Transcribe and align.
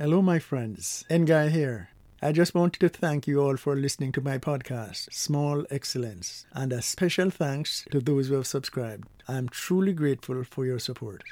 Hello, 0.00 0.22
my 0.22 0.38
friends. 0.38 1.04
Nguy 1.10 1.50
here. 1.50 1.88
I 2.22 2.30
just 2.30 2.54
wanted 2.54 2.78
to 2.78 2.88
thank 2.88 3.26
you 3.26 3.40
all 3.40 3.56
for 3.56 3.74
listening 3.74 4.12
to 4.12 4.20
my 4.20 4.38
podcast, 4.38 5.12
Small 5.12 5.64
Excellence, 5.72 6.46
and 6.52 6.72
a 6.72 6.80
special 6.82 7.30
thanks 7.30 7.84
to 7.90 7.98
those 7.98 8.28
who 8.28 8.34
have 8.34 8.46
subscribed. 8.46 9.08
I'm 9.26 9.48
truly 9.48 9.92
grateful 9.92 10.44
for 10.44 10.64
your 10.64 10.78
support. 10.78 11.24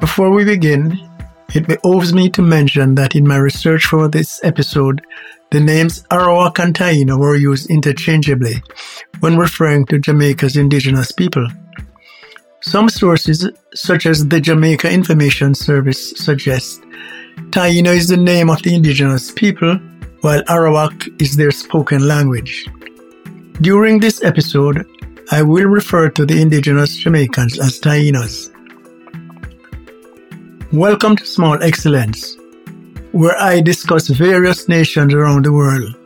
Before 0.00 0.32
we 0.32 0.46
begin, 0.46 0.98
it 1.54 1.68
behoves 1.68 2.14
me 2.14 2.30
to 2.30 2.40
mention 2.40 2.94
that 2.94 3.14
in 3.14 3.28
my 3.28 3.36
research 3.36 3.84
for 3.84 4.08
this 4.08 4.42
episode, 4.42 5.02
the 5.50 5.60
names 5.60 6.04
Arawak 6.04 6.58
and 6.64 6.74
Taino 6.74 7.18
were 7.18 7.36
used 7.36 7.68
interchangeably 7.68 8.62
when 9.20 9.36
referring 9.36 9.84
to 9.86 9.98
Jamaica's 9.98 10.56
indigenous 10.56 11.12
people. 11.12 11.46
Some 12.64 12.88
sources, 12.88 13.50
such 13.74 14.06
as 14.06 14.28
the 14.28 14.40
Jamaica 14.40 14.88
Information 14.88 15.52
Service, 15.52 16.12
suggest 16.12 16.80
Taino 17.50 17.88
is 17.88 18.06
the 18.06 18.16
name 18.16 18.48
of 18.48 18.62
the 18.62 18.72
indigenous 18.72 19.32
people, 19.32 19.74
while 20.20 20.44
Arawak 20.44 21.20
is 21.20 21.36
their 21.36 21.50
spoken 21.50 22.06
language. 22.06 22.64
During 23.60 23.98
this 23.98 24.22
episode, 24.22 24.86
I 25.32 25.42
will 25.42 25.64
refer 25.64 26.08
to 26.10 26.24
the 26.24 26.40
indigenous 26.40 26.94
Jamaicans 26.96 27.58
as 27.58 27.80
Tainos. 27.80 28.52
Welcome 30.72 31.16
to 31.16 31.26
Small 31.26 31.60
Excellence, 31.64 32.36
where 33.10 33.36
I 33.40 33.60
discuss 33.60 34.06
various 34.06 34.68
nations 34.68 35.12
around 35.12 35.46
the 35.46 35.52
world. 35.52 35.96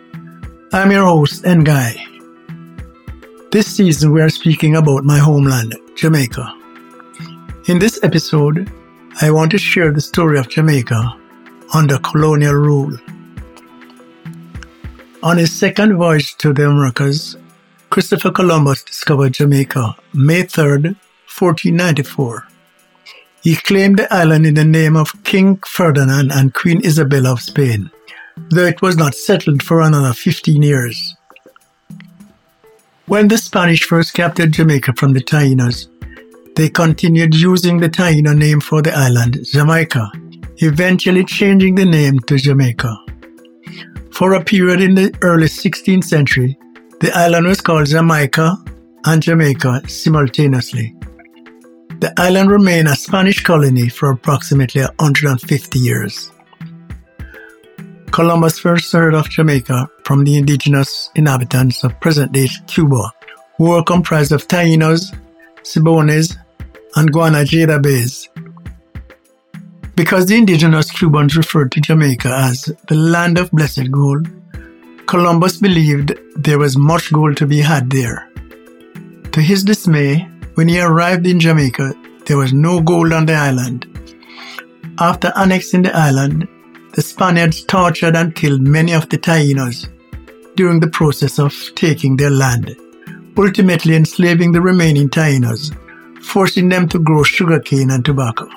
I'm 0.73 0.91
your 0.91 1.05
host, 1.05 1.45
Nguy. 1.45 2.16
This 3.57 3.75
season, 3.75 4.13
we 4.13 4.21
are 4.21 4.29
speaking 4.29 4.77
about 4.77 5.05
my 5.05 5.17
homeland, 5.17 5.75
Jamaica. 5.97 6.47
In 7.69 7.79
this 7.79 7.99
episode, 8.03 8.71
I 9.23 9.31
want 9.31 9.51
to 9.53 9.57
share 9.57 9.91
the 9.91 10.01
story 10.03 10.39
of 10.39 10.51
Jamaica 10.51 11.19
under 11.73 11.97
colonial 12.01 12.53
rule. 12.53 12.95
On 15.23 15.39
his 15.39 15.59
second 15.59 15.97
voyage 15.97 16.37
to 16.37 16.53
the 16.53 16.69
Americas, 16.69 17.39
Christopher 17.89 18.31
Columbus 18.31 18.83
discovered 18.83 19.33
Jamaica 19.33 19.97
May 20.13 20.43
3, 20.43 20.93
1494. 21.33 22.47
He 23.43 23.57
claimed 23.57 24.01
the 24.01 24.15
island 24.15 24.45
in 24.45 24.53
the 24.53 24.67
name 24.67 24.99
of 24.99 25.25
King 25.25 25.57
Ferdinand 25.67 26.31
and 26.31 26.53
Queen 26.53 26.85
Isabella 26.85 27.33
of 27.33 27.41
Spain, 27.41 27.91
though 28.51 28.67
it 28.67 28.83
was 28.83 28.99
not 28.99 29.15
settled 29.15 29.63
for 29.63 29.81
another 29.81 30.13
15 30.13 30.61
years. 30.61 31.16
When 33.09 33.29
the 33.29 33.39
Spanish 33.39 33.85
first 33.85 34.15
captured 34.15 34.51
Jamaica 34.51 34.95
from 34.97 35.13
the 35.13 35.21
Tainos, 35.21 35.87
they 36.57 36.69
continued 36.69 37.37
using 37.37 37.79
the 37.79 37.89
Taino 37.89 38.37
name 38.37 38.61
for 38.61 38.83
the 38.83 38.93
island, 38.93 39.39
Jamaica, 39.45 40.11
eventually 40.57 41.25
changing 41.25 41.77
the 41.77 41.85
name 41.85 42.19
to 42.27 42.37
Jamaica. 42.37 42.97
For 44.11 44.33
a 44.33 44.43
period 44.43 44.81
in 44.81 44.97
the 44.97 45.17
early 45.23 45.47
16th 45.47 46.03
century, 46.03 46.59
the 47.01 47.13
island 47.15 47.47
was 47.47 47.61
called 47.61 47.87
Jamaica 47.87 48.57
and 49.05 49.23
Jamaica 49.23 49.83
simultaneously. 49.87 50.97
The 52.01 52.13
island 52.17 52.51
remained 52.51 52.89
a 52.89 52.97
Spanish 52.97 53.41
colony 53.41 53.89
for 53.89 54.11
approximately 54.11 54.83
150 54.83 55.79
years. 55.79 56.33
Columbus 58.17 58.59
first 58.59 58.91
heard 58.93 59.13
of 59.13 59.29
Jamaica 59.29 59.91
from 60.05 60.25
the 60.25 60.39
indigenous 60.39 61.11
inhabitants 61.17 61.85
of 61.85 62.01
present-day 62.01 62.49
Cuba, 62.67 63.13
who 63.59 63.65
were 63.69 63.83
comprised 63.83 64.33
of 64.33 64.49
Tainos, 64.49 65.15
Cibones, 65.63 66.35
and 66.95 67.13
Guanahatabeys. 67.13 68.29
Because 69.97 70.25
the 70.25 70.37
indigenous 70.39 70.91
Cubans 70.91 71.37
referred 71.37 71.71
to 71.73 71.81
Jamaica 71.83 72.31
as 72.35 72.73
the 72.89 72.95
land 72.95 73.37
of 73.37 73.51
blessed 73.51 73.93
gold, 73.93 74.27
Columbus 75.05 75.59
believed 75.59 76.19
there 76.37 76.59
was 76.59 76.79
much 76.79 77.13
gold 77.13 77.37
to 77.37 77.47
be 77.47 77.61
had 77.61 77.91
there. 77.91 78.27
To 79.33 79.43
his 79.43 79.63
dismay, 79.63 80.27
when 80.55 80.69
he 80.69 80.81
arrived 80.81 81.27
in 81.27 81.39
Jamaica, 81.39 81.93
there 82.25 82.39
was 82.39 82.55
no 82.55 82.81
gold 82.81 83.13
on 83.13 83.27
the 83.27 83.35
island. 83.35 83.85
After 84.99 85.35
annexing 85.37 85.83
the 85.83 85.95
island, 85.95 86.49
the 86.97 87.03
Spaniards 87.03 87.63
tortured 87.63 88.17
and 88.17 88.35
killed 88.35 88.63
many 88.63 88.95
of 88.95 89.07
the 89.11 89.19
Tainos 89.19 89.87
during 90.57 90.81
the 90.81 90.89
process 90.89 91.39
of 91.39 91.53
taking 91.75 92.17
their 92.17 92.31
land, 92.31 92.75
ultimately 93.37 93.95
enslaving 93.95 94.51
the 94.51 94.63
remaining 94.63 95.11
Tainos, 95.11 95.77
forcing 96.25 96.71
them 96.71 96.89
to 96.89 96.99
grow 96.99 97.23
sugarcane 97.23 97.91
and 97.91 98.03
tobacco. 98.03 98.49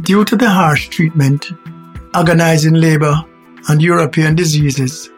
Due 0.00 0.24
to 0.24 0.34
the 0.34 0.48
harsh 0.48 0.88
treatment, 0.88 1.52
agonizing 2.14 2.74
labor, 2.74 3.22
and 3.68 3.82
European 3.82 4.34
diseases, 4.34 5.10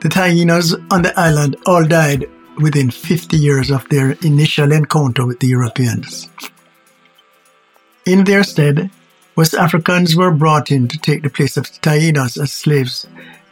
the 0.00 0.08
Tainos 0.08 0.72
on 0.90 1.02
the 1.02 1.12
island 1.20 1.56
all 1.66 1.84
died 1.84 2.24
within 2.62 2.90
50 2.90 3.36
years 3.36 3.70
of 3.70 3.86
their 3.90 4.12
initial 4.22 4.72
encounter 4.72 5.26
with 5.26 5.38
the 5.40 5.48
Europeans. 5.48 6.30
In 8.06 8.24
their 8.24 8.42
stead, 8.42 8.90
West 9.38 9.54
Africans 9.54 10.16
were 10.16 10.32
brought 10.32 10.72
in 10.72 10.88
to 10.88 10.98
take 10.98 11.22
the 11.22 11.30
place 11.30 11.56
of 11.56 11.70
Tainos 11.80 12.42
as 12.42 12.52
slaves 12.52 13.06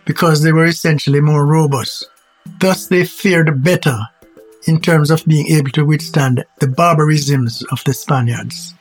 because 0.05 0.43
they 0.43 0.51
were 0.51 0.65
essentially 0.65 1.21
more 1.21 1.47
robust. 1.47 2.11
Thus, 2.59 2.89
they 2.89 3.05
fared 3.05 3.63
better 3.63 3.97
in 4.67 4.81
terms 4.81 5.13
of 5.13 5.25
being 5.27 5.47
able 5.47 5.71
to 5.71 5.85
withstand 5.85 6.45
the 6.59 6.67
barbarisms 6.67 7.63
of 7.71 7.85
the 7.85 7.95
Spaniards. 7.95 8.75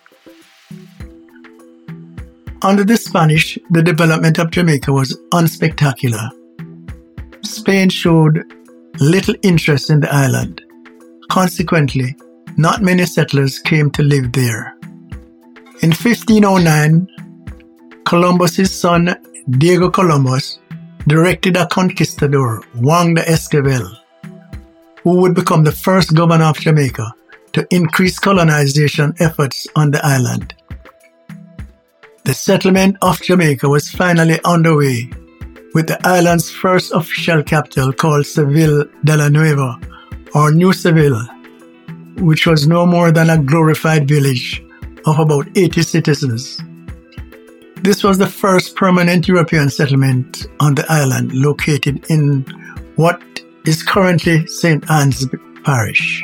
Under 2.64 2.84
the 2.84 2.98
Spanish, 2.98 3.60
the 3.70 3.84
development 3.84 4.40
of 4.40 4.50
Jamaica 4.50 4.92
was 4.92 5.16
unspectacular. 5.32 6.32
Spain 7.44 7.90
showed 7.90 8.52
little 9.00 9.36
interest 9.44 9.92
in 9.92 10.00
the 10.00 10.12
island. 10.12 10.60
Consequently, 11.30 12.16
not 12.58 12.82
many 12.82 13.06
settlers 13.06 13.60
came 13.60 13.92
to 13.92 14.02
live 14.02 14.32
there. 14.32 14.75
In 15.82 15.92
1509, 15.92 17.06
Columbus's 18.06 18.72
son 18.74 19.14
Diego 19.60 19.90
Columbus 19.90 20.60
directed 21.06 21.58
a 21.58 21.68
conquistador, 21.68 22.64
Juan 22.76 23.14
de 23.14 23.22
Esquivel, 23.24 23.86
who 25.04 25.18
would 25.20 25.36
become 25.36 25.66
the 25.66 25.74
first 25.74 26.16
governor 26.16 26.46
of 26.46 26.58
Jamaica 26.58 27.14
to 27.52 27.68
increase 27.72 28.18
colonization 28.18 29.14
efforts 29.20 29.68
on 29.76 29.92
the 29.92 30.04
island. 30.06 30.56
The 32.24 32.34
settlement 32.34 32.96
of 33.02 33.22
Jamaica 33.22 33.68
was 33.68 33.92
finally 33.92 34.40
underway 34.46 35.10
with 35.74 35.88
the 35.88 36.00
island's 36.08 36.50
first 36.50 36.94
official 36.94 37.44
capital 37.44 37.92
called 37.92 38.26
Seville 38.26 38.86
de 39.04 39.18
la 39.18 39.28
Nueva, 39.28 39.78
or 40.34 40.52
New 40.52 40.72
Seville, 40.72 41.22
which 42.20 42.48
was 42.48 42.66
no 42.66 42.86
more 42.86 43.12
than 43.12 43.30
a 43.30 43.38
glorified 43.38 44.08
village 44.08 44.65
of 45.06 45.20
about 45.20 45.48
80 45.56 45.82
citizens. 45.84 46.62
This 47.78 48.04
was 48.04 48.18
the 48.18 48.28
first 48.28 48.76
permanent 48.76 49.28
European 49.28 49.70
settlement 49.70 50.48
on 50.60 50.76
the 50.76 50.86
island 50.90 51.34
located 51.34 52.04
in 52.10 52.42
what 52.96 53.22
is 53.66 53.84
currently 53.84 54.48
St. 54.48 54.90
Ann's 54.90 55.28
Parish. 55.64 56.24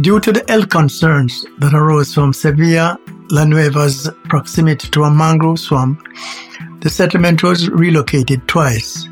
Due 0.00 0.20
to 0.20 0.32
the 0.32 0.44
health 0.48 0.70
concerns 0.70 1.46
that 1.58 1.74
arose 1.74 2.14
from 2.14 2.32
Sevilla 2.32 2.98
La 3.30 3.44
Nueva's 3.44 4.10
proximity 4.24 4.88
to 4.88 5.04
a 5.04 5.10
mangrove 5.10 5.58
swamp, 5.58 6.00
the 6.80 6.90
settlement 6.90 7.42
was 7.42 7.68
relocated 7.70 8.46
twice, 8.48 9.08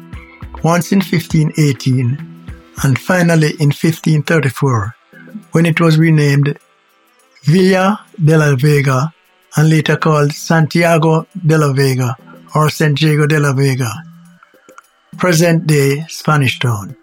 once 0.63 0.93
in 0.93 0.99
1518 0.99 2.17
and 2.85 2.99
finally 2.99 3.51
in 3.61 3.69
1534, 3.69 4.95
when 5.53 5.67
it 5.67 5.81
was 5.81 5.99
renamed 5.99 6.59
Villa 7.45 7.99
de 8.25 8.39
la 8.39 8.55
Vega 8.55 9.13
and 9.57 9.69
later 9.69 9.97
called 9.97 10.33
Santiago 10.33 11.27
de 11.45 11.59
la 11.59 11.73
Vega 11.73 12.17
or 12.55 12.71
San 12.71 12.95
Diego 12.95 13.27
de 13.27 13.41
la 13.41 13.53
Vega, 13.53 13.91
present 15.17 15.67
day 15.67 16.05
Spanish 16.09 16.61
town. 16.61 16.95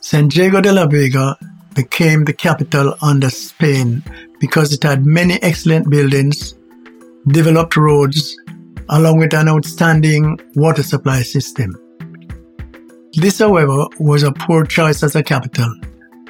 San 0.00 0.28
Diego 0.28 0.60
de 0.60 0.72
la 0.72 0.86
Vega 0.86 1.36
became 1.74 2.24
the 2.24 2.32
capital 2.32 2.94
under 3.00 3.30
Spain 3.30 4.02
because 4.38 4.72
it 4.72 4.82
had 4.82 5.06
many 5.06 5.42
excellent 5.42 5.88
buildings, 5.88 6.54
developed 7.28 7.76
roads, 7.76 8.36
along 8.90 9.18
with 9.18 9.32
an 9.32 9.48
outstanding 9.48 10.38
water 10.56 10.82
supply 10.82 11.22
system. 11.22 11.74
This, 13.14 13.38
however, 13.38 13.86
was 13.98 14.24
a 14.24 14.32
poor 14.32 14.64
choice 14.64 15.02
as 15.02 15.16
a 15.16 15.22
capital 15.22 15.74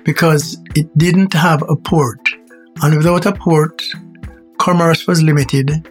because 0.05 0.57
it 0.77 0.87
didn't 0.97 1.33
have 1.33 1.63
a 1.69 1.77
port, 1.77 2.20
and 2.83 2.97
without 2.97 3.27
a 3.27 3.33
port, 3.33 3.83
commerce 4.59 5.07
was 5.07 5.23
limited, 5.23 5.89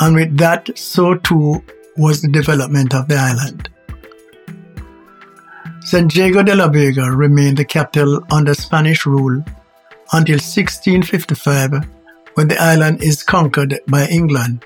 and 0.00 0.14
with 0.14 0.36
that, 0.36 0.76
so 0.78 1.14
too 1.14 1.62
was 1.96 2.22
the 2.22 2.28
development 2.28 2.94
of 2.94 3.08
the 3.08 3.16
island. 3.16 3.68
San 5.80 6.06
Diego 6.06 6.42
de 6.42 6.54
la 6.54 6.68
Vega 6.68 7.10
remained 7.10 7.56
the 7.56 7.64
capital 7.64 8.22
under 8.30 8.54
Spanish 8.54 9.06
rule 9.06 9.42
until 10.12 10.34
1655 10.34 11.72
when 12.34 12.48
the 12.48 12.62
island 12.62 13.02
is 13.02 13.22
conquered 13.22 13.80
by 13.88 14.06
England. 14.06 14.64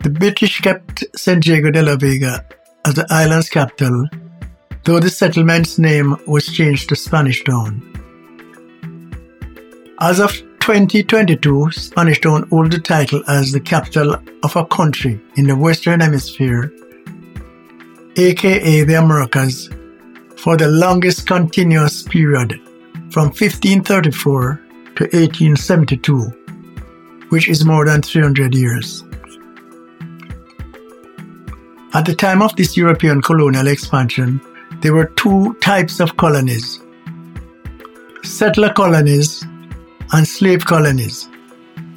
The 0.00 0.10
British 0.10 0.60
kept 0.60 1.04
San 1.14 1.40
Diego 1.40 1.70
de 1.70 1.82
la 1.82 1.96
Vega 1.96 2.44
as 2.84 2.94
the 2.94 3.06
island's 3.10 3.48
capital, 3.48 4.06
though 4.84 4.98
the 4.98 5.10
settlement's 5.10 5.78
name 5.78 6.16
was 6.26 6.46
changed 6.46 6.88
to 6.88 6.96
Spanish 6.96 7.44
Town. 7.44 7.82
As 10.00 10.20
of 10.20 10.42
2022, 10.64 11.72
Spanish 11.72 12.22
Town 12.22 12.48
holds 12.48 12.74
the 12.74 12.80
title 12.80 13.22
as 13.28 13.52
the 13.52 13.60
capital 13.60 14.16
of 14.42 14.56
a 14.56 14.64
country 14.64 15.20
in 15.36 15.46
the 15.46 15.54
Western 15.54 16.00
Hemisphere, 16.00 16.72
aka 18.16 18.82
the 18.82 18.94
Americas, 18.94 19.68
for 20.38 20.56
the 20.56 20.68
longest 20.68 21.26
continuous 21.26 22.02
period 22.04 22.58
from 23.10 23.26
1534 23.26 24.62
to 24.96 25.04
1872, 25.04 26.32
which 27.28 27.46
is 27.50 27.66
more 27.66 27.84
than 27.84 28.00
300 28.00 28.54
years. 28.54 29.04
At 31.92 32.06
the 32.06 32.16
time 32.16 32.40
of 32.40 32.56
this 32.56 32.74
European 32.74 33.20
colonial 33.20 33.66
expansion, 33.66 34.40
there 34.80 34.94
were 34.94 35.12
two 35.16 35.52
types 35.60 36.00
of 36.00 36.16
colonies 36.16 36.80
settler 38.22 38.72
colonies 38.72 39.44
and 40.14 40.28
slave 40.28 40.64
colonies. 40.64 41.28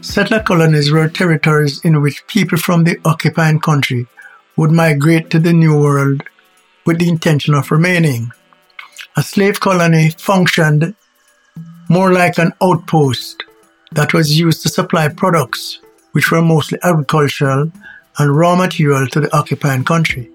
Settler 0.01 0.41
colonies 0.41 0.91
were 0.91 1.07
territories 1.07 1.85
in 1.85 2.01
which 2.01 2.25
people 2.25 2.57
from 2.57 2.83
the 2.83 2.97
occupying 3.05 3.59
country 3.59 4.07
would 4.55 4.71
migrate 4.71 5.29
to 5.29 5.37
the 5.37 5.53
New 5.53 5.79
World 5.79 6.23
with 6.87 6.97
the 6.97 7.07
intention 7.07 7.53
of 7.53 7.69
remaining. 7.69 8.31
A 9.17 9.21
slave 9.21 9.59
colony 9.59 10.09
functioned 10.17 10.95
more 11.89 12.11
like 12.11 12.39
an 12.39 12.53
outpost 12.59 13.43
that 13.91 14.15
was 14.15 14.39
used 14.39 14.63
to 14.63 14.69
supply 14.69 15.09
products, 15.09 15.79
which 16.13 16.31
were 16.31 16.41
mostly 16.41 16.79
agricultural 16.83 17.71
and 18.17 18.35
raw 18.35 18.55
material 18.55 19.05
to 19.09 19.19
the 19.19 19.37
occupying 19.37 19.83
country. 19.83 20.27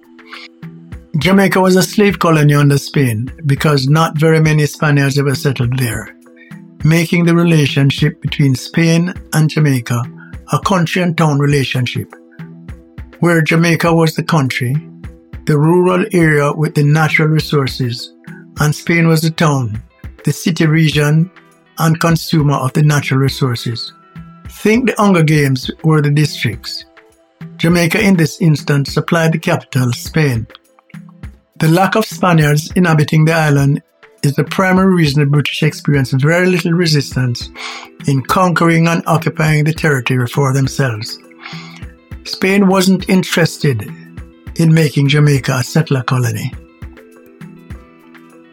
Jamaica 1.19 1.61
was 1.61 1.75
a 1.75 1.83
slave 1.83 2.21
colony 2.21 2.55
under 2.55 2.79
Spain 2.79 3.33
because 3.45 3.89
not 3.89 4.17
very 4.17 4.41
many 4.41 4.67
Spaniards 4.67 5.19
ever 5.19 5.35
settled 5.35 5.77
there, 5.79 6.17
making 6.85 7.25
the 7.25 7.35
relationship 7.35 8.21
between 8.21 8.55
Spain 8.55 9.15
and 9.33 9.49
Jamaica 9.49 10.03
a 10.53 10.61
country 10.61 11.03
and 11.03 11.17
town 11.17 11.39
relationship, 11.39 12.13
where 13.21 13.41
Jamaica 13.41 13.93
was 13.95 14.15
the 14.15 14.23
country, 14.23 14.75
the 15.47 15.57
rural 15.57 16.05
area 16.13 16.53
with 16.53 16.75
the 16.75 16.85
natural 16.85 17.29
resources, 17.29 18.13
and 18.61 18.75
Spain 18.75 19.09
was 19.09 19.23
the 19.23 19.31
town, 19.31 19.81
the 20.25 20.33
city 20.33 20.67
region, 20.67 21.31
and 21.79 22.01
consumer 22.01 22.55
of 22.55 22.73
the 22.75 22.83
natural 22.83 23.21
resources. 23.21 23.93
Think 24.49 24.87
the 24.87 24.95
Hunger 24.99 25.23
Games 25.23 25.71
were 25.85 26.03
the 26.03 26.11
districts. 26.11 26.85
Jamaica, 27.57 28.01
in 28.01 28.17
this 28.17 28.41
instance, 28.41 28.93
supplied 28.93 29.33
the 29.33 29.39
capital, 29.39 29.93
Spain. 29.93 30.47
The 31.57 31.69
lack 31.69 31.95
of 31.97 32.05
Spaniards 32.05 32.71
inhabiting 32.73 33.25
the 33.25 33.33
island 33.33 33.83
is 34.23 34.35
the 34.35 34.45
primary 34.45 34.95
reason 34.95 35.21
the 35.21 35.27
British 35.27 35.63
experienced 35.63 36.13
very 36.21 36.47
little 36.47 36.73
resistance 36.73 37.51
in 38.07 38.23
conquering 38.23 38.87
and 38.87 39.03
occupying 39.07 39.65
the 39.65 39.73
territory 39.73 40.27
for 40.27 40.53
themselves. 40.53 41.19
Spain 42.25 42.69
wasn't 42.69 43.09
interested 43.09 43.83
in 44.57 44.73
making 44.73 45.09
Jamaica 45.09 45.57
a 45.57 45.65
settler 45.65 46.03
colony. 46.03 46.53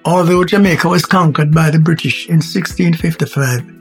Although 0.06 0.44
Jamaica 0.44 0.88
was 0.88 1.06
conquered 1.06 1.54
by 1.54 1.70
the 1.70 1.78
British 1.78 2.28
in 2.28 2.38
1655, 2.38 3.80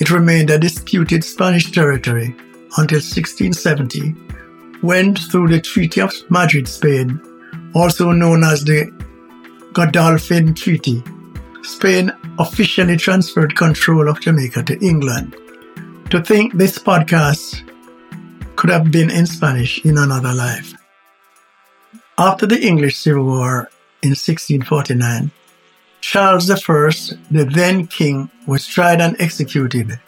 it 0.00 0.10
remained 0.10 0.50
a 0.50 0.58
disputed 0.58 1.24
Spanish 1.24 1.70
territory 1.70 2.34
until 2.76 2.98
1670, 2.98 4.10
when 4.82 5.14
through 5.14 5.48
the 5.48 5.60
Treaty 5.60 6.00
of 6.00 6.12
Madrid, 6.28 6.68
Spain, 6.68 7.20
also 7.74 8.10
known 8.10 8.44
as 8.44 8.64
the 8.64 8.90
Godolphin 9.72 10.54
Treaty, 10.54 11.02
Spain 11.62 12.12
officially 12.38 12.96
transferred 12.96 13.56
control 13.56 14.08
of 14.08 14.20
Jamaica 14.20 14.62
to 14.64 14.78
England. 14.78 15.36
To 16.10 16.22
think 16.22 16.54
this 16.54 16.78
podcast 16.78 17.62
could 18.56 18.70
have 18.70 18.90
been 18.90 19.10
in 19.10 19.26
Spanish 19.26 19.84
in 19.84 19.96
another 19.96 20.32
life. 20.32 20.74
After 22.18 22.46
the 22.46 22.60
English 22.60 22.96
Civil 22.96 23.24
War 23.24 23.70
in 24.02 24.10
1649, 24.10 25.30
Charles 26.00 26.50
I, 26.50 26.56
the 27.30 27.44
then 27.44 27.86
king, 27.86 28.30
was 28.46 28.66
tried 28.66 29.00
and 29.00 29.16
executed. 29.20 29.98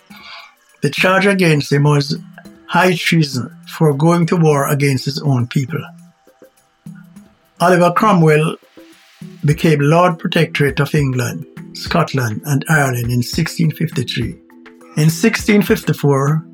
The 0.82 0.90
charge 0.90 1.26
against 1.26 1.72
him 1.72 1.84
was 1.84 2.18
high 2.66 2.96
treason 2.96 3.54
for 3.76 3.94
going 3.94 4.26
to 4.26 4.36
war 4.36 4.68
against 4.68 5.04
his 5.04 5.20
own 5.22 5.46
people. 5.46 5.80
Oliver 7.60 7.92
Cromwell 7.92 8.56
became 9.44 9.80
Lord 9.80 10.18
Protectorate 10.18 10.80
of 10.80 10.94
England, 10.94 11.46
Scotland, 11.72 12.42
and 12.46 12.64
Ireland 12.68 13.06
in 13.06 13.22
1653. 13.22 14.30
In 14.96 15.08
1654, 15.08 16.44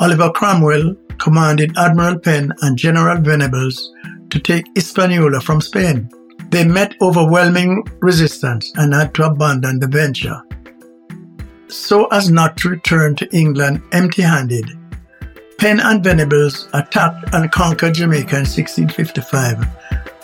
Oliver 0.00 0.30
Cromwell 0.30 0.94
commanded 1.18 1.76
Admiral 1.76 2.18
Penn 2.18 2.52
and 2.62 2.78
General 2.78 3.20
Venables 3.20 3.92
to 4.30 4.38
take 4.38 4.66
Hispaniola 4.74 5.40
from 5.40 5.60
Spain. 5.60 6.08
They 6.50 6.64
met 6.64 6.94
overwhelming 7.02 7.84
resistance 8.00 8.72
and 8.76 8.94
had 8.94 9.14
to 9.14 9.24
abandon 9.24 9.80
the 9.80 9.88
venture. 9.88 10.40
So 11.66 12.06
as 12.06 12.30
not 12.30 12.56
to 12.58 12.70
return 12.70 13.16
to 13.16 13.36
England 13.36 13.82
empty 13.92 14.22
handed, 14.22 14.70
Penn 15.58 15.80
and 15.80 16.02
Venables 16.02 16.68
attacked 16.72 17.34
and 17.34 17.50
conquered 17.50 17.94
Jamaica 17.94 18.36
in 18.36 18.46
1655 18.46 19.66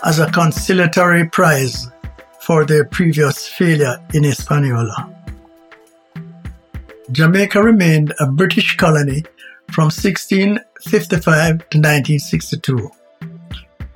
as 0.05 0.19
a 0.19 0.31
conciliatory 0.31 1.27
prize 1.27 1.87
for 2.45 2.63
their 2.63 2.85
previous 2.85 3.47
failure 3.47 3.97
in 4.13 4.23
Hispaniola. 4.23 5.09
Jamaica 7.11 7.61
remained 7.61 8.13
a 8.19 8.27
British 8.27 8.77
colony 8.77 9.23
from 9.71 9.85
1655 9.85 11.57
to 11.69 11.77
1962. 11.79 12.91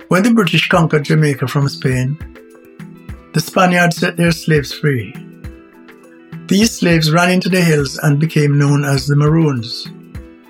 When 0.08 0.24
the 0.24 0.34
British 0.34 0.68
conquered 0.68 1.04
Jamaica 1.04 1.46
from 1.46 1.68
Spain, 1.68 2.18
the 3.34 3.40
Spaniards 3.40 3.98
set 3.98 4.16
their 4.16 4.32
slaves 4.32 4.72
free. 4.72 5.14
These 6.46 6.78
slaves 6.78 7.12
ran 7.12 7.30
into 7.30 7.48
the 7.48 7.60
hills 7.60 7.98
and 7.98 8.18
became 8.18 8.58
known 8.58 8.84
as 8.84 9.06
the 9.06 9.14
Maroons. 9.14 9.84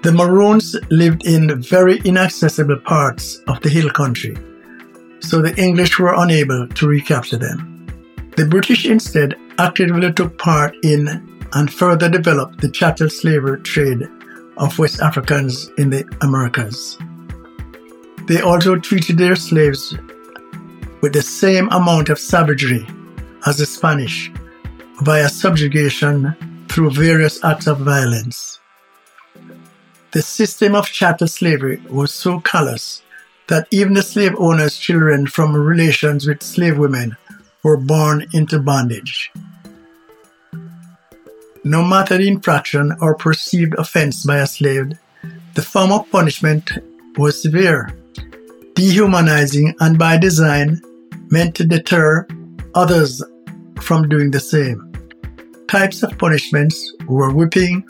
The 0.03 0.13
Maroons 0.13 0.75
lived 0.91 1.27
in 1.27 1.61
very 1.61 1.99
inaccessible 2.07 2.81
parts 2.81 3.41
of 3.47 3.61
the 3.61 3.69
hill 3.69 3.91
country, 3.91 4.39
so 5.21 5.43
the 5.43 5.55
English 5.59 5.99
were 5.99 6.15
unable 6.17 6.67
to 6.67 6.89
recapture 6.89 7.37
them. 7.37 7.70
The 8.41 8.47
British 8.47 8.87
instead 8.87 9.37
actively 9.59 10.11
took 10.15 10.39
part 10.39 10.75
in 10.83 11.07
and 11.53 11.71
further 11.71 12.09
developed 12.09 12.63
the 12.63 12.71
chattel 12.71 13.11
slavery 13.11 13.61
trade 13.61 14.09
of 14.57 14.79
West 14.79 15.03
Africans 15.03 15.71
in 15.77 15.91
the 15.91 16.07
Americas. 16.23 16.97
They 18.29 18.41
also 18.41 18.77
treated 18.77 19.19
their 19.19 19.37
slaves 19.37 19.95
with 21.03 21.13
the 21.13 21.21
same 21.21 21.69
amount 21.69 22.09
of 22.09 22.19
savagery 22.19 22.87
as 23.45 23.59
the 23.59 23.67
Spanish 23.67 24.33
via 25.03 25.29
subjugation 25.29 26.35
through 26.71 26.93
various 26.93 27.45
acts 27.45 27.67
of 27.67 27.81
violence. 27.81 28.59
The 30.13 30.23
system 30.23 30.75
of 30.75 30.87
chattel 30.87 31.29
slavery 31.29 31.83
was 31.91 32.11
so 32.11 32.41
callous 32.41 33.03
that 33.49 33.69
even 33.71 33.93
the 33.93 34.03
slave 34.03 34.35
owners' 34.39 34.79
children 34.79 35.27
from 35.27 35.55
relations 35.55 36.27
with 36.27 36.43
slave 36.43 36.79
women 36.79 37.19
were 37.63 37.77
born 37.77 38.27
into 38.33 38.59
bondage. 38.59 39.31
No 41.65 41.85
matter 41.85 42.17
the 42.17 42.27
infraction 42.27 42.97
or 43.01 43.15
perceived 43.15 43.75
offense 43.79 44.25
by 44.25 44.39
a 44.39 44.47
slave, 44.47 44.93
the 45.55 45.63
form 45.63 45.93
of 45.93 46.11
punishment 46.11 46.71
was 47.17 47.43
severe 47.43 47.95
dehumanizing 48.81 49.75
and 49.81 49.99
by 49.99 50.17
design 50.17 50.81
meant 51.31 51.55
to 51.55 51.67
deter 51.67 52.27
others 52.75 53.23
from 53.83 54.09
doing 54.09 54.31
the 54.31 54.41
same. 54.41 54.79
Types 55.69 56.03
of 56.03 56.17
punishments 56.19 56.95
were 57.07 57.31
whipping, 57.31 57.85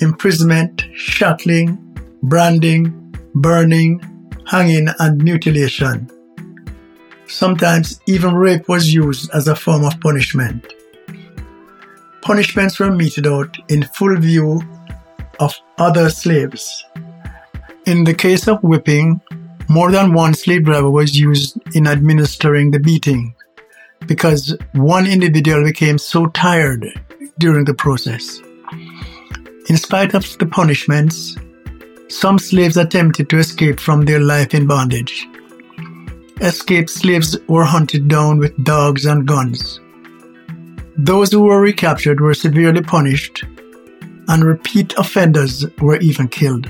imprisonment, 0.00 0.84
shackling, 0.94 1.78
branding, 2.24 3.14
burning, 3.36 4.00
hanging, 4.46 4.88
and 4.98 5.22
mutilation. 5.22 6.10
Sometimes 7.26 8.00
even 8.06 8.34
rape 8.34 8.68
was 8.68 8.92
used 8.92 9.30
as 9.34 9.48
a 9.48 9.56
form 9.56 9.84
of 9.84 10.00
punishment. 10.00 10.72
Punishments 12.22 12.78
were 12.78 12.90
meted 12.90 13.26
out 13.26 13.56
in 13.68 13.82
full 13.84 14.16
view 14.16 14.62
of 15.40 15.54
other 15.78 16.08
slaves. 16.10 16.84
In 17.86 18.04
the 18.04 18.14
case 18.14 18.48
of 18.48 18.62
whipping, 18.62 19.20
more 19.68 19.90
than 19.90 20.12
one 20.14 20.34
slave 20.34 20.64
driver 20.64 20.90
was 20.90 21.18
used 21.18 21.58
in 21.74 21.86
administering 21.86 22.70
the 22.70 22.80
beating. 22.80 23.34
because 24.06 24.56
one 24.72 25.06
individual 25.06 25.64
became 25.64 25.98
so 25.98 26.26
tired 26.26 26.86
during 27.38 27.64
the 27.64 27.74
process. 27.74 28.40
In 29.68 29.76
spite 29.76 30.14
of 30.14 30.36
the 30.38 30.46
punishments, 30.46 31.36
some 32.08 32.38
slaves 32.38 32.76
attempted 32.76 33.30
to 33.30 33.38
escape 33.38 33.80
from 33.80 34.04
their 34.04 34.20
life 34.20 34.54
in 34.54 34.66
bondage. 34.66 35.26
Escaped 36.40 36.90
slaves 36.90 37.36
were 37.48 37.64
hunted 37.64 38.08
down 38.08 38.38
with 38.38 38.64
dogs 38.64 39.06
and 39.06 39.26
guns. 39.26 39.80
Those 40.96 41.30
who 41.30 41.42
were 41.42 41.60
recaptured 41.60 42.20
were 42.20 42.34
severely 42.34 42.82
punished, 42.82 43.44
and 44.28 44.44
repeat 44.44 44.94
offenders 44.98 45.64
were 45.80 45.98
even 45.98 46.28
killed. 46.28 46.66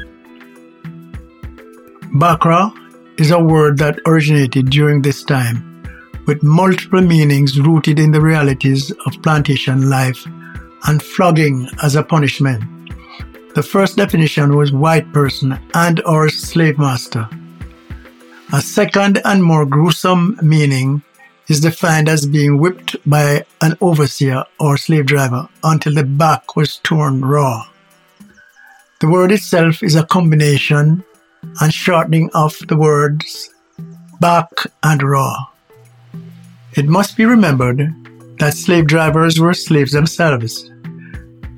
Bakra 2.15 2.73
is 3.19 3.31
a 3.31 3.39
word 3.39 3.79
that 3.79 3.99
originated 4.07 4.71
during 4.71 5.01
this 5.01 5.23
time, 5.23 5.83
with 6.27 6.43
multiple 6.43 7.01
meanings 7.01 7.59
rooted 7.59 7.99
in 7.99 8.13
the 8.13 8.21
realities 8.21 8.93
of 9.07 9.23
plantation 9.23 9.89
life 9.89 10.27
and 10.87 11.03
flogging 11.03 11.69
as 11.83 11.97
a 11.97 12.03
punishment. 12.03 12.63
The 13.55 13.63
first 13.63 13.97
definition 13.97 14.57
was 14.57 14.73
white 14.73 15.11
person 15.13 15.59
and 15.75 16.03
or 16.05 16.29
slave 16.29 16.79
master. 16.79 17.29
A 18.55 18.61
second 18.61 19.21
and 19.25 19.43
more 19.43 19.67
gruesome 19.67 20.39
meaning 20.41 21.03
is 21.49 21.59
defined 21.59 22.09
as 22.09 22.25
being 22.25 22.61
whipped 22.61 22.95
by 23.05 23.45
an 23.61 23.77
overseer 23.81 24.45
or 24.61 24.77
slave 24.77 25.07
driver 25.07 25.49
until 25.65 25.93
the 25.93 26.05
back 26.05 26.55
was 26.55 26.77
torn 26.85 27.25
raw. 27.25 27.67
The 29.01 29.09
word 29.09 29.33
itself 29.33 29.83
is 29.83 29.97
a 29.97 30.07
combination 30.07 31.03
and 31.61 31.75
shortening 31.75 32.31
of 32.33 32.57
the 32.69 32.77
words 32.77 33.51
back 34.21 34.51
and 34.85 35.03
raw. 35.03 35.47
It 36.75 36.87
must 36.87 37.17
be 37.17 37.25
remembered 37.25 37.93
that 38.39 38.55
slave 38.55 38.87
drivers 38.87 39.41
were 39.41 39.55
slaves 39.55 39.91
themselves. 39.91 40.71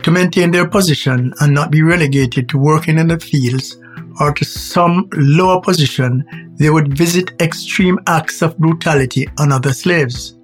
To 0.05 0.11
maintain 0.11 0.51
their 0.51 0.67
position 0.67 1.35
and 1.43 1.53
not 1.53 1.71
be 1.71 1.83
relegated 1.83 2.49
to 2.49 2.59
working 2.59 2.97
in 2.97 3.09
the 3.09 3.21
fields 3.21 3.77
or 4.21 4.33
to 4.33 4.45
some 4.45 5.09
lower 5.13 5.61
position, 5.61 6.25
they 6.57 6.71
would 6.71 6.97
visit 6.97 7.33
extreme 7.41 7.99
acts 8.07 8.43
of 8.43 8.57
brutality 8.59 9.29
on 9.39 9.53
other 9.53 9.73
slaves. 9.73 10.37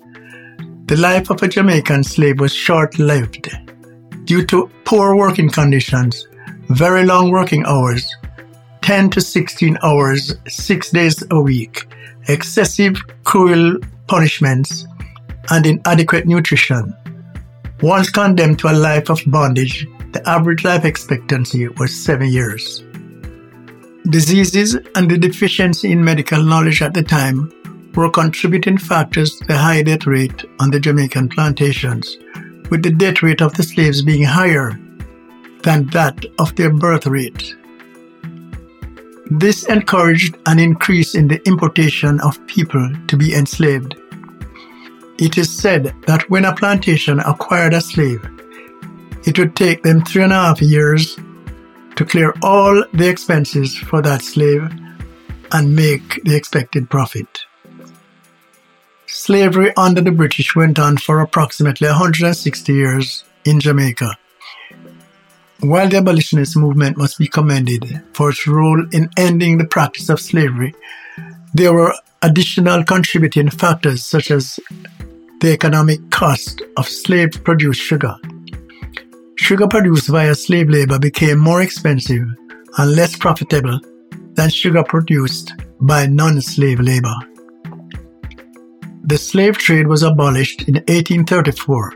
The 0.86 0.96
life 0.96 1.30
of 1.30 1.42
a 1.42 1.48
Jamaican 1.48 2.04
slave 2.04 2.40
was 2.40 2.52
short 2.52 2.98
lived. 2.98 3.48
Due 4.24 4.44
to 4.46 4.70
poor 4.84 5.16
working 5.16 5.48
conditions, 5.48 6.28
very 6.68 7.04
long 7.04 7.30
working 7.30 7.64
hours, 7.66 8.14
10 8.82 9.10
to 9.10 9.20
16 9.20 9.78
hours, 9.82 10.34
six 10.48 10.90
days 10.90 11.22
a 11.30 11.40
week, 11.40 11.86
excessive 12.28 12.96
cruel 13.24 13.78
punishments, 14.06 14.86
and 15.50 15.66
inadequate 15.66 16.26
nutrition. 16.26 16.94
Once 17.80 18.10
condemned 18.10 18.58
to 18.58 18.68
a 18.68 18.72
life 18.72 19.08
of 19.08 19.20
bondage, 19.26 19.86
the 20.12 20.28
average 20.28 20.64
life 20.64 20.84
expectancy 20.84 21.68
was 21.68 21.92
seven 21.92 22.28
years. 22.28 22.84
Diseases 24.10 24.76
and 24.96 25.08
the 25.08 25.16
deficiency 25.16 25.92
in 25.92 26.04
medical 26.04 26.42
knowledge 26.42 26.82
at 26.82 26.92
the 26.92 27.04
time 27.04 27.52
were 27.94 28.10
contributing 28.10 28.76
factors 28.76 29.36
to 29.36 29.46
the 29.46 29.56
high 29.56 29.82
death 29.82 30.06
rate 30.06 30.44
on 30.58 30.72
the 30.72 30.80
Jamaican 30.80 31.28
plantations, 31.28 32.16
with 32.68 32.82
the 32.82 32.90
death 32.90 33.22
rate 33.22 33.40
of 33.40 33.54
the 33.54 33.62
slaves 33.62 34.02
being 34.02 34.24
higher 34.24 34.78
than 35.62 35.86
that 35.90 36.24
of 36.40 36.54
their 36.56 36.72
birth 36.72 37.06
rate. 37.06 37.54
This 39.30 39.66
encouraged 39.68 40.36
an 40.46 40.58
increase 40.58 41.14
in 41.14 41.28
the 41.28 41.40
importation 41.46 42.20
of 42.22 42.44
people 42.48 42.90
to 43.06 43.16
be 43.16 43.34
enslaved. 43.34 43.94
It 45.18 45.38
is 45.38 45.48
said 45.48 45.94
that 46.08 46.28
when 46.28 46.44
a 46.44 46.54
plantation 46.54 47.20
acquired 47.20 47.72
a 47.72 47.80
slave, 47.80 48.20
it 49.24 49.38
would 49.38 49.54
take 49.54 49.84
them 49.84 50.04
three 50.04 50.24
and 50.24 50.32
a 50.32 50.36
half 50.36 50.60
years 50.60 51.16
to 51.96 52.04
clear 52.04 52.34
all 52.42 52.84
the 52.92 53.08
expenses 53.08 53.76
for 53.76 54.02
that 54.02 54.22
slave 54.22 54.62
and 55.52 55.76
make 55.76 56.22
the 56.24 56.34
expected 56.34 56.88
profit. 56.88 57.44
Slavery 59.06 59.72
under 59.76 60.00
the 60.00 60.10
British 60.10 60.56
went 60.56 60.78
on 60.78 60.96
for 60.96 61.20
approximately 61.20 61.86
160 61.86 62.72
years 62.72 63.24
in 63.44 63.60
Jamaica. 63.60 64.16
While 65.60 65.88
the 65.88 65.98
abolitionist 65.98 66.56
movement 66.56 66.96
must 66.96 67.18
be 67.18 67.28
commended 67.28 68.02
for 68.14 68.30
its 68.30 68.46
role 68.46 68.84
in 68.92 69.10
ending 69.16 69.58
the 69.58 69.66
practice 69.66 70.08
of 70.08 70.18
slavery, 70.18 70.74
there 71.54 71.72
were 71.72 71.94
additional 72.22 72.82
contributing 72.84 73.50
factors 73.50 74.04
such 74.04 74.30
as 74.30 74.58
the 75.40 75.52
economic 75.52 76.10
cost 76.10 76.62
of 76.76 76.88
slave 76.88 77.44
produced 77.44 77.80
sugar 77.80 78.16
Sugar 79.42 79.66
produced 79.66 80.06
via 80.06 80.36
slave 80.36 80.68
labor 80.70 81.00
became 81.00 81.36
more 81.36 81.62
expensive 81.62 82.22
and 82.78 82.92
less 82.94 83.16
profitable 83.16 83.80
than 84.34 84.48
sugar 84.48 84.84
produced 84.84 85.54
by 85.80 86.06
non 86.06 86.40
slave 86.40 86.78
labor. 86.78 87.12
The 89.02 89.18
slave 89.18 89.58
trade 89.58 89.88
was 89.88 90.04
abolished 90.04 90.68
in 90.68 90.74
1834, 90.74 91.92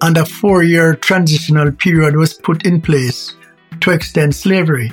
and 0.00 0.16
a 0.16 0.24
four 0.24 0.62
year 0.62 0.96
transitional 0.96 1.72
period 1.72 2.16
was 2.16 2.32
put 2.32 2.64
in 2.64 2.80
place 2.80 3.36
to 3.82 3.90
extend 3.90 4.34
slavery. 4.34 4.90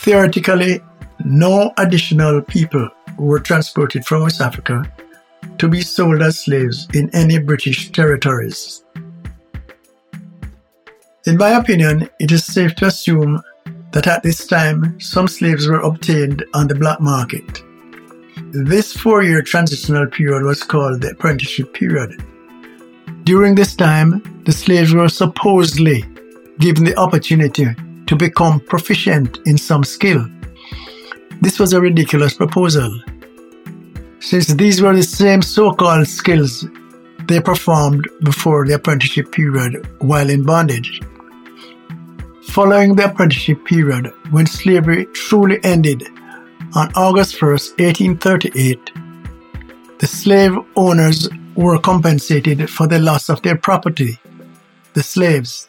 Theoretically, 0.00 0.82
no 1.24 1.72
additional 1.78 2.42
people 2.42 2.90
were 3.18 3.40
transported 3.40 4.04
from 4.04 4.24
West 4.24 4.42
Africa 4.42 4.82
to 5.56 5.66
be 5.66 5.80
sold 5.80 6.20
as 6.20 6.40
slaves 6.40 6.86
in 6.92 7.08
any 7.14 7.38
British 7.38 7.90
territories. 7.90 8.84
In 11.26 11.36
my 11.36 11.50
opinion, 11.50 12.08
it 12.20 12.30
is 12.30 12.44
safe 12.44 12.76
to 12.76 12.86
assume 12.86 13.42
that 13.90 14.06
at 14.06 14.22
this 14.22 14.46
time 14.46 15.00
some 15.00 15.26
slaves 15.26 15.66
were 15.66 15.80
obtained 15.80 16.44
on 16.54 16.68
the 16.68 16.76
black 16.76 17.00
market. 17.00 17.64
This 18.52 18.92
four 18.92 19.24
year 19.24 19.42
transitional 19.42 20.06
period 20.06 20.44
was 20.44 20.62
called 20.62 21.00
the 21.00 21.10
apprenticeship 21.10 21.74
period. 21.74 22.22
During 23.24 23.56
this 23.56 23.74
time, 23.74 24.22
the 24.44 24.52
slaves 24.52 24.94
were 24.94 25.08
supposedly 25.08 26.04
given 26.60 26.84
the 26.84 26.96
opportunity 26.96 27.74
to 28.06 28.14
become 28.14 28.60
proficient 28.60 29.40
in 29.46 29.58
some 29.58 29.82
skill. 29.82 30.24
This 31.40 31.58
was 31.58 31.72
a 31.72 31.80
ridiculous 31.80 32.34
proposal, 32.34 33.00
since 34.20 34.46
these 34.46 34.80
were 34.80 34.94
the 34.94 35.02
same 35.02 35.42
so 35.42 35.72
called 35.72 36.06
skills 36.06 36.64
they 37.24 37.40
performed 37.40 38.06
before 38.22 38.64
the 38.64 38.74
apprenticeship 38.74 39.32
period 39.32 39.84
while 39.98 40.30
in 40.30 40.44
bondage. 40.44 41.02
Following 42.56 42.94
the 42.94 43.04
apprenticeship 43.04 43.66
period, 43.66 44.10
when 44.30 44.46
slavery 44.46 45.04
truly 45.12 45.62
ended 45.62 46.08
on 46.74 46.90
August 46.94 47.42
1, 47.42 47.50
1838, 47.50 48.92
the 49.98 50.06
slave 50.06 50.56
owners 50.74 51.28
were 51.54 51.78
compensated 51.78 52.70
for 52.70 52.86
the 52.86 52.98
loss 52.98 53.28
of 53.28 53.42
their 53.42 53.58
property, 53.58 54.18
the 54.94 55.02
slaves. 55.02 55.68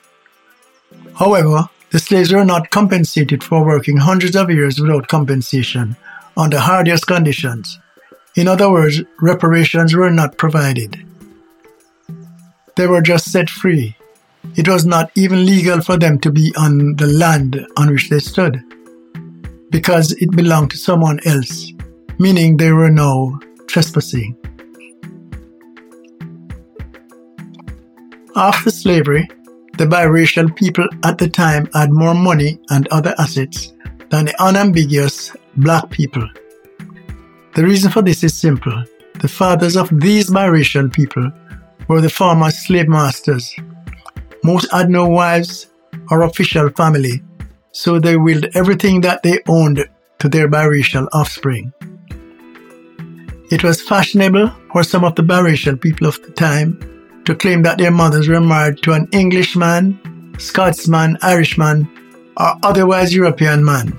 However, 1.16 1.68
the 1.90 2.00
slaves 2.00 2.32
were 2.32 2.46
not 2.46 2.70
compensated 2.70 3.44
for 3.44 3.66
working 3.66 3.98
hundreds 3.98 4.38
of 4.38 4.50
years 4.50 4.80
without 4.80 5.10
compensation 5.10 5.98
under 6.38 6.58
hardest 6.58 7.06
conditions. 7.06 7.78
In 8.38 8.48
other 8.48 8.72
words, 8.72 9.02
reparations 9.22 9.94
were 9.94 10.10
not 10.10 10.38
provided. 10.38 11.06
They 12.78 12.88
were 12.88 13.02
just 13.02 13.30
set 13.30 13.50
free 13.50 13.97
it 14.56 14.68
was 14.68 14.86
not 14.86 15.12
even 15.16 15.46
legal 15.46 15.82
for 15.82 15.98
them 15.98 16.20
to 16.20 16.32
be 16.32 16.54
on 16.58 16.96
the 16.96 17.08
land 17.08 17.66
on 17.78 17.92
which 17.92 18.10
they 18.10 18.20
stood 18.20 18.64
because 19.70 20.14
it 20.14 20.32
belonged 20.32 20.72
to 20.72 20.78
someone 20.78 21.20
else, 21.26 21.72
meaning 22.20 22.58
they 22.58 22.72
were 22.72 22.90
now 22.90 23.40
trespassing. 23.68 24.36
After 28.36 28.70
slavery, 28.70 29.28
the 29.78 29.86
biracial 29.86 30.56
people 30.56 30.88
at 31.04 31.18
the 31.18 31.30
time 31.30 31.68
had 31.74 31.92
more 31.92 32.16
money 32.16 32.60
and 32.70 32.88
other 32.90 33.14
assets 33.20 33.74
than 34.10 34.26
the 34.26 34.44
unambiguous 34.44 35.36
black 35.58 35.90
people. 35.90 36.28
The 37.56 37.64
reason 37.64 37.92
for 37.92 38.02
this 38.02 38.24
is 38.24 38.34
simple. 38.34 38.84
The 39.22 39.28
fathers 39.28 39.76
of 39.76 39.90
these 40.00 40.30
biracial 40.30 40.92
people 40.94 41.32
were 41.88 42.02
the 42.02 42.10
former 42.10 42.52
slave 42.52 42.88
masters 42.88 43.54
most 44.48 44.72
had 44.72 44.90
no 44.90 45.06
wives 45.08 45.68
or 46.10 46.24
official 46.24 46.70
family, 46.70 47.22
so 47.72 48.00
they 48.00 48.16
willed 48.16 48.48
everything 48.56 49.02
that 49.02 49.22
they 49.22 49.40
owned 49.48 49.86
to 50.20 50.30
their 50.30 50.48
biracial 50.50 51.08
offspring. 51.12 51.74
It 53.52 53.64
was 53.64 53.82
fashionable 53.82 54.52
for 54.72 54.84
some 54.84 55.04
of 55.04 55.16
the 55.16 55.24
biracial 55.24 55.80
people 55.80 56.08
of 56.08 56.22
the 56.24 56.32
time 56.32 56.80
to 57.26 57.36
claim 57.36 57.62
that 57.64 57.78
their 57.78 57.92
mothers 57.92 58.30
were 58.30 58.42
married 58.42 58.82
to 58.84 58.94
an 58.94 59.08
Englishman, 59.12 60.00
Scotsman, 60.40 61.18
Irishman, 61.22 61.88
or 62.38 62.56
otherwise 62.64 63.14
European 63.14 63.64
man. 63.66 63.92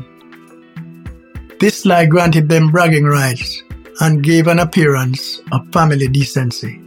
This 1.60 1.84
lie 1.84 2.06
granted 2.06 2.48
them 2.48 2.70
bragging 2.70 3.04
rights 3.04 3.62
and 4.00 4.24
gave 4.24 4.46
an 4.46 4.60
appearance 4.60 5.40
of 5.52 5.68
family 5.72 6.08
decency. 6.08 6.80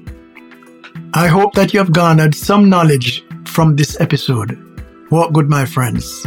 I 1.14 1.28
hope 1.28 1.54
that 1.56 1.74
you 1.74 1.80
have 1.80 1.92
garnered 1.92 2.34
some 2.34 2.70
knowledge 2.70 3.24
from 3.48 3.76
this 3.76 4.00
episode. 4.00 4.58
Walk 5.12 5.34
good, 5.34 5.50
my 5.50 5.66
friends. 5.66 6.26